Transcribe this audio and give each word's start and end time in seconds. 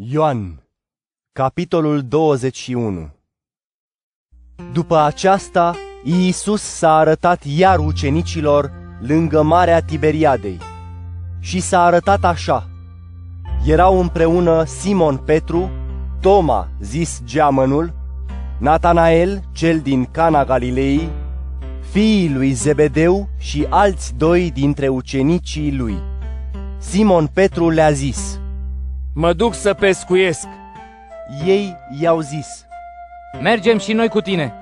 Ioan, 0.00 0.62
capitolul 1.32 2.02
21 2.02 3.10
După 4.72 4.96
aceasta, 4.98 5.74
Iisus 6.04 6.62
s-a 6.62 6.96
arătat 6.96 7.44
iar 7.44 7.78
ucenicilor 7.78 8.72
lângă 9.00 9.42
Marea 9.42 9.82
Tiberiadei 9.82 10.58
și 11.40 11.60
s-a 11.60 11.84
arătat 11.84 12.24
așa. 12.24 12.68
Erau 13.66 14.00
împreună 14.00 14.64
Simon 14.64 15.16
Petru, 15.16 15.70
Toma, 16.20 16.68
zis 16.80 17.20
Geamănul, 17.24 17.92
Natanael, 18.58 19.42
cel 19.52 19.80
din 19.80 20.04
Cana 20.04 20.44
Galilei, 20.44 21.08
fiii 21.90 22.32
lui 22.32 22.52
Zebedeu 22.52 23.28
și 23.38 23.66
alți 23.68 24.14
doi 24.14 24.50
dintre 24.50 24.88
ucenicii 24.88 25.76
lui. 25.76 25.98
Simon 26.78 27.26
Petru 27.26 27.68
le-a 27.68 27.90
zis, 27.90 28.40
Mă 29.20 29.32
duc 29.32 29.54
să 29.54 29.74
pescuiesc. 29.74 30.46
Ei 31.46 31.76
i-au 32.00 32.20
zis, 32.20 32.66
Mergem 33.42 33.78
și 33.78 33.92
noi 33.92 34.08
cu 34.08 34.20
tine. 34.20 34.54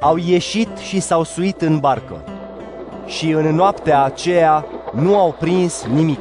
au 0.00 0.16
ieșit 0.16 0.76
și 0.76 1.00
s-au 1.00 1.22
suit 1.22 1.60
în 1.60 1.78
barcă. 1.78 2.24
Și 3.06 3.30
în 3.30 3.54
noaptea 3.54 4.02
aceea 4.02 4.64
nu 4.92 5.18
au 5.18 5.36
prins 5.38 5.84
nimic. 5.94 6.20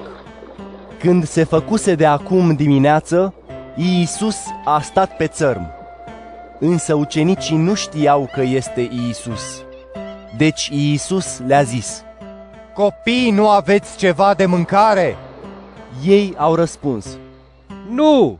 Când 1.00 1.28
se 1.28 1.44
făcuse 1.44 1.96
de 1.96 2.06
acum 2.06 2.56
dimineață, 2.56 3.34
Iisus 3.76 4.38
a 4.66 4.82
stat 4.82 5.18
pe 5.18 5.28
țărm. 5.28 5.72
Însă 6.60 6.94
ucenicii 6.94 7.58
nu 7.58 7.74
știau 7.74 8.30
că 8.34 8.42
este 8.42 8.90
Iisus. 8.92 9.64
Deci 10.38 10.68
Iisus 10.68 11.40
le-a 11.48 11.64
zis, 11.64 12.04
Copii, 12.74 13.32
nu 13.32 13.50
aveți 13.50 13.98
ceva 13.98 14.34
de 14.34 14.46
mâncare? 14.46 15.18
ei 16.04 16.34
au 16.38 16.56
răspuns. 16.56 17.18
Nu! 17.90 18.38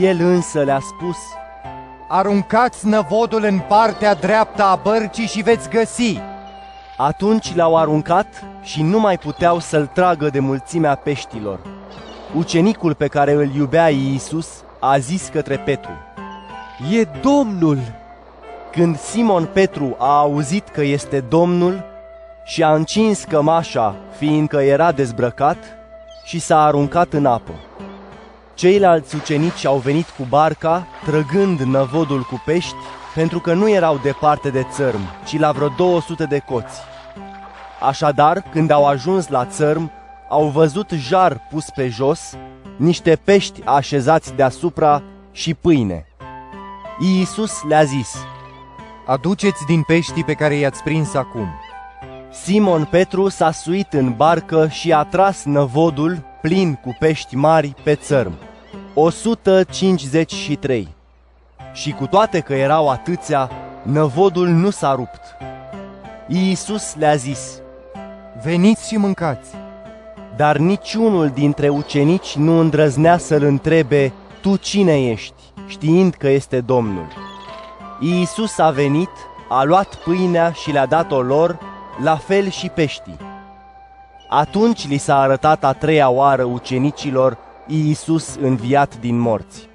El 0.00 0.16
însă 0.20 0.62
le-a 0.62 0.80
spus, 0.80 1.16
Aruncați 2.08 2.86
năvodul 2.86 3.44
în 3.44 3.58
partea 3.58 4.14
dreaptă 4.14 4.62
a 4.62 4.74
bărcii 4.74 5.26
și 5.26 5.42
veți 5.42 5.68
găsi. 5.68 6.20
Atunci 6.96 7.54
l-au 7.54 7.76
aruncat 7.76 8.44
și 8.62 8.82
nu 8.82 9.00
mai 9.00 9.18
puteau 9.18 9.58
să-l 9.58 9.86
tragă 9.86 10.28
de 10.28 10.38
mulțimea 10.38 10.94
peștilor. 10.94 11.60
Ucenicul 12.36 12.94
pe 12.94 13.06
care 13.06 13.32
îl 13.32 13.54
iubea 13.54 13.88
Iisus 13.88 14.48
a 14.80 14.98
zis 14.98 15.28
către 15.32 15.56
Petru. 15.56 15.90
E 16.92 17.08
Domnul! 17.22 17.78
Când 18.72 18.98
Simon 18.98 19.48
Petru 19.52 19.96
a 19.98 20.18
auzit 20.18 20.68
că 20.68 20.82
este 20.82 21.20
Domnul 21.20 21.84
și 22.44 22.62
a 22.62 22.74
încins 22.74 23.24
cămașa, 23.24 23.94
fiindcă 24.18 24.56
era 24.56 24.92
dezbrăcat, 24.92 25.58
și 26.24 26.38
s-a 26.38 26.64
aruncat 26.64 27.12
în 27.12 27.26
apă. 27.26 27.52
Ceilalți 28.62 29.14
ucenici 29.14 29.64
au 29.66 29.76
venit 29.76 30.08
cu 30.08 30.26
barca, 30.28 30.86
trăgând 31.04 31.60
năvodul 31.60 32.22
cu 32.22 32.42
pești, 32.44 32.74
pentru 33.14 33.38
că 33.38 33.54
nu 33.54 33.70
erau 33.70 34.00
departe 34.02 34.50
de 34.50 34.66
țărm, 34.70 35.00
ci 35.26 35.38
la 35.38 35.52
vreo 35.52 35.68
200 35.68 36.24
de 36.24 36.38
coți. 36.38 36.80
Așadar, 37.80 38.42
când 38.50 38.70
au 38.70 38.86
ajuns 38.86 39.28
la 39.28 39.44
țărm, 39.44 39.90
au 40.28 40.48
văzut 40.48 40.90
jar 40.90 41.46
pus 41.50 41.70
pe 41.74 41.88
jos, 41.88 42.36
niște 42.76 43.20
pești 43.24 43.60
așezați 43.64 44.34
deasupra 44.34 45.02
și 45.32 45.54
pâine. 45.54 46.06
Iisus 46.98 47.62
le-a 47.62 47.84
zis, 47.84 48.16
Aduceți 49.06 49.64
din 49.66 49.82
peștii 49.82 50.24
pe 50.24 50.34
care 50.34 50.54
i-ați 50.54 50.82
prins 50.82 51.14
acum. 51.14 51.48
Simon 52.30 52.84
Petru 52.84 53.28
s-a 53.28 53.50
suit 53.50 53.92
în 53.92 54.12
barcă 54.16 54.68
și 54.68 54.92
a 54.92 55.02
tras 55.02 55.44
năvodul 55.44 56.24
plin 56.40 56.74
cu 56.74 56.96
pești 56.98 57.36
mari 57.36 57.74
pe 57.82 57.94
țărm. 57.94 58.50
153. 58.94 60.88
Și 61.72 61.90
cu 61.92 62.06
toate 62.06 62.40
că 62.40 62.54
erau 62.54 62.88
atâția, 62.88 63.50
năvodul 63.82 64.48
nu 64.48 64.70
s-a 64.70 64.94
rupt. 64.94 65.20
Iisus 66.26 66.94
le-a 66.98 67.14
zis, 67.14 67.60
Veniți 68.42 68.88
și 68.88 68.96
mâncați. 68.96 69.50
dar 70.36 70.56
niciunul 70.56 71.28
dintre 71.28 71.68
ucenici 71.68 72.34
nu 72.36 72.58
îndrăznea 72.58 73.18
să-l 73.18 73.42
întrebe, 73.42 74.12
Tu 74.40 74.56
cine 74.56 75.10
ești, 75.10 75.42
știind 75.66 76.14
că 76.14 76.28
este 76.28 76.60
Domnul. 76.60 77.06
Iisus 78.00 78.58
a 78.58 78.70
venit, 78.70 79.10
a 79.48 79.62
luat 79.62 79.94
pâinea 79.94 80.52
și 80.52 80.70
le-a 80.70 80.86
dat-o 80.86 81.22
lor, 81.22 81.58
la 82.02 82.16
fel 82.16 82.50
și 82.50 82.68
peștii. 82.68 83.16
Atunci 84.28 84.88
li 84.88 84.96
s-a 84.96 85.20
arătat 85.20 85.64
a 85.64 85.72
treia 85.72 86.08
oară 86.08 86.42
ucenicilor 86.42 87.38
Iisus 87.72 88.34
înviat 88.40 88.98
din 89.00 89.18
morți. 89.18 89.68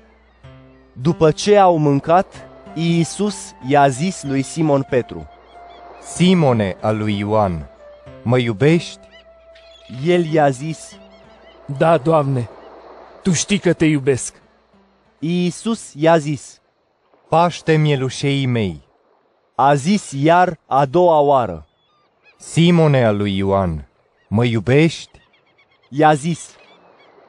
După 0.93 1.31
ce 1.31 1.57
au 1.57 1.77
mâncat, 1.77 2.47
Iisus 2.73 3.51
i-a 3.67 3.87
zis 3.87 4.23
lui 4.23 4.41
Simon 4.41 4.85
Petru, 4.89 5.27
Simone 6.01 6.77
al 6.81 6.97
lui 6.97 7.17
Ioan, 7.17 7.69
mă 8.23 8.37
iubești? 8.37 8.99
El 10.05 10.25
i-a 10.25 10.49
zis, 10.49 10.97
Da, 11.77 11.97
Doamne, 11.97 12.49
Tu 13.23 13.31
știi 13.33 13.59
că 13.59 13.73
te 13.73 13.85
iubesc. 13.85 14.35
Iisus 15.19 15.93
i-a 15.95 16.17
zis, 16.17 16.61
Paște 17.29 17.75
mielușeii 17.75 18.45
mei. 18.45 18.81
a 19.55 19.73
zis 19.73 20.11
iar 20.11 20.59
a 20.67 20.85
doua 20.85 21.19
oară, 21.19 21.67
Simone 22.37 23.05
al 23.05 23.17
lui 23.17 23.37
Ioan, 23.37 23.87
mă 24.27 24.43
iubești? 24.45 25.19
i-a 25.89 26.13
zis, 26.13 26.49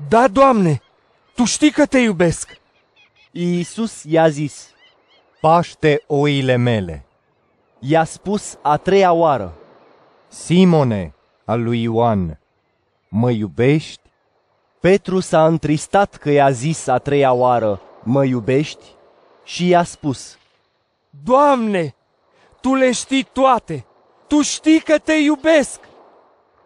Da, 0.06 0.28
Doamne, 0.28 0.82
Tu 1.34 1.44
știi 1.44 1.70
că 1.70 1.86
te 1.86 1.98
iubesc. 1.98 2.56
Iisus 3.30 4.04
i-a 4.04 4.28
zis, 4.28 4.70
Paște 5.40 6.02
oile 6.06 6.56
mele. 6.56 7.04
i-a 7.78 8.04
spus 8.04 8.58
a 8.62 8.76
treia 8.76 9.12
oară, 9.12 9.54
Simone 10.28 11.14
al 11.44 11.62
lui 11.62 11.82
Ioan, 11.82 12.38
mă 13.08 13.30
iubești? 13.30 14.00
Petru 14.80 15.20
s-a 15.20 15.46
întristat 15.46 16.16
că 16.16 16.30
i-a 16.30 16.50
zis 16.50 16.86
a 16.86 16.98
treia 16.98 17.32
oară, 17.32 17.80
mă 18.02 18.24
iubești? 18.24 18.84
Și 19.44 19.68
i-a 19.68 19.82
spus, 19.82 20.38
Doamne, 21.24 21.94
Tu 22.60 22.74
le 22.74 22.92
știi 22.92 23.22
toate. 23.32 23.86
Tu 24.26 24.42
știi 24.42 24.80
că 24.80 24.98
te 24.98 25.12
iubesc. 25.12 25.80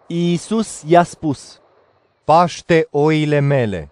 Iisus 0.06 0.82
i-a 0.87 1.03
spus, 1.03 1.60
Paște 2.25 2.87
oile 2.91 3.38
mele. 3.38 3.91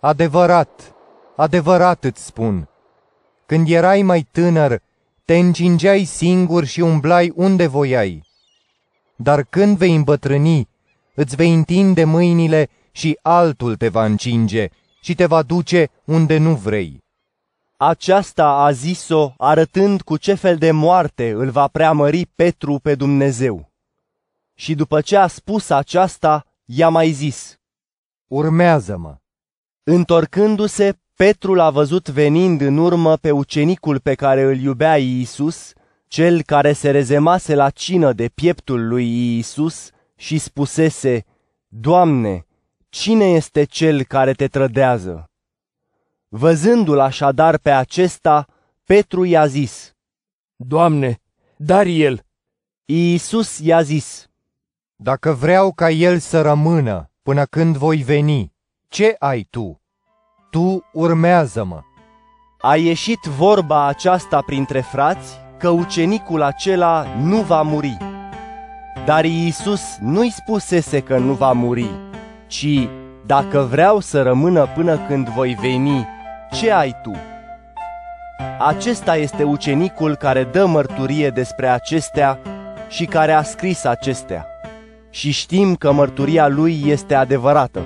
Adevărat, 0.00 0.94
adevărat 1.36 2.04
îți 2.04 2.24
spun. 2.24 2.68
Când 3.46 3.68
erai 3.68 4.02
mai 4.02 4.26
tânăr, 4.30 4.82
te 5.24 5.38
încingeai 5.38 6.04
singur 6.04 6.64
și 6.64 6.80
umblai 6.80 7.32
unde 7.34 7.66
voiai. 7.66 8.22
Dar 9.16 9.42
când 9.42 9.76
vei 9.76 9.94
îmbătrâni, 9.94 10.68
îți 11.14 11.36
vei 11.36 11.54
întinde 11.54 12.04
mâinile 12.04 12.68
și 12.90 13.18
altul 13.22 13.76
te 13.76 13.88
va 13.88 14.04
încinge 14.04 14.68
și 15.00 15.14
te 15.14 15.26
va 15.26 15.42
duce 15.42 15.90
unde 16.04 16.38
nu 16.38 16.54
vrei. 16.54 17.02
Aceasta 17.76 18.46
a 18.46 18.70
zis-o 18.70 19.32
arătând 19.36 20.02
cu 20.02 20.16
ce 20.16 20.34
fel 20.34 20.56
de 20.56 20.70
moarte 20.70 21.30
îl 21.30 21.50
va 21.50 21.68
preamări 21.68 22.26
Petru 22.26 22.78
pe 22.78 22.94
Dumnezeu. 22.94 23.70
Și 24.54 24.74
după 24.74 25.00
ce 25.00 25.16
a 25.16 25.26
spus 25.26 25.70
aceasta, 25.70 26.46
i-a 26.64 26.88
mai 26.88 27.10
zis, 27.10 27.58
Urmează-mă. 28.26 29.16
Întorcându-se, 29.82 30.98
Petru 31.14 31.54
l-a 31.54 31.70
văzut 31.70 32.08
venind 32.08 32.60
în 32.60 32.76
urmă 32.76 33.16
pe 33.16 33.30
ucenicul 33.30 34.00
pe 34.00 34.14
care 34.14 34.42
îl 34.42 34.56
iubea 34.56 34.98
Iisus, 34.98 35.72
cel 36.08 36.42
care 36.42 36.72
se 36.72 36.90
rezemase 36.90 37.54
la 37.54 37.70
cină 37.70 38.12
de 38.12 38.28
pieptul 38.28 38.88
lui 38.88 39.06
Iisus 39.06 39.90
și 40.16 40.38
spusese, 40.38 41.24
Doamne, 41.68 42.46
cine 42.88 43.24
este 43.24 43.64
cel 43.64 44.02
care 44.02 44.32
te 44.32 44.48
trădează? 44.48 45.30
Văzându-l 46.28 46.98
așadar 46.98 47.58
pe 47.58 47.70
acesta, 47.70 48.46
Petru 48.84 49.24
i-a 49.24 49.46
zis, 49.46 49.94
Doamne, 50.56 51.20
dar 51.56 51.86
el, 51.86 52.24
Iisus 52.84 53.58
i-a 53.58 53.82
zis, 53.82 54.30
Dacă 54.96 55.32
vreau 55.32 55.72
ca 55.72 55.90
el 55.90 56.18
să 56.18 56.40
rămână 56.40 57.10
până 57.22 57.44
când 57.44 57.76
voi 57.76 57.96
veni, 57.96 58.52
ce 58.88 59.16
ai 59.18 59.46
tu? 59.50 59.80
Tu 60.50 60.84
urmează-mă. 60.92 61.80
a 62.60 62.76
ieșit 62.76 63.20
vorba 63.22 63.86
aceasta 63.86 64.40
printre 64.46 64.80
frați 64.80 65.40
că 65.58 65.68
ucenicul 65.68 66.42
acela 66.42 67.06
nu 67.22 67.40
va 67.40 67.62
muri. 67.62 67.96
Dar 69.04 69.24
Iisus 69.24 69.82
nu-i 70.00 70.30
spusese 70.30 71.00
că 71.00 71.18
nu 71.18 71.32
va 71.32 71.52
muri, 71.52 71.90
ci 72.46 72.88
dacă 73.26 73.60
vreau 73.60 74.00
să 74.00 74.22
rămână 74.22 74.66
până 74.66 74.98
când 74.98 75.28
voi 75.28 75.56
veni, 75.60 76.06
ce 76.50 76.72
ai 76.72 76.94
tu? 77.02 77.12
Acesta 78.58 79.16
este 79.16 79.42
ucenicul 79.42 80.16
care 80.16 80.44
dă 80.44 80.66
mărturie 80.66 81.30
despre 81.30 81.68
acestea 81.68 82.38
și 82.88 83.04
care 83.04 83.32
a 83.32 83.42
scris 83.42 83.84
acestea. 83.84 84.48
Și 85.14 85.30
știm 85.30 85.74
că 85.74 85.92
mărturia 85.92 86.48
lui 86.48 86.82
este 86.86 87.14
adevărată. 87.14 87.82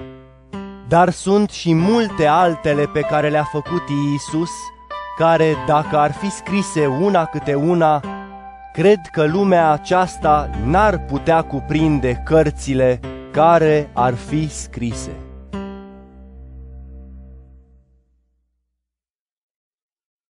Dar 0.89 1.11
sunt 1.11 1.51
și 1.51 1.75
multe 1.75 2.27
altele 2.27 2.85
pe 2.93 3.01
care 3.01 3.29
le-a 3.29 3.49
făcut 3.53 3.83
Iisus, 3.89 4.51
care, 5.19 5.57
dacă 5.67 5.99
ar 5.99 6.13
fi 6.13 6.31
scrise 6.31 6.87
una 6.87 7.25
câte 7.25 7.55
una, 7.55 8.03
cred 8.73 9.01
că 9.13 9.27
lumea 9.27 9.71
aceasta 9.71 10.51
n-ar 10.65 11.05
putea 11.05 11.43
cuprinde 11.43 12.23
cărțile 12.25 13.01
care 13.33 13.91
ar 13.93 14.15
fi 14.15 14.51
scrise. 14.51 15.28